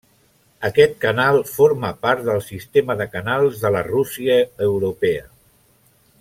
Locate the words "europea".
4.71-5.29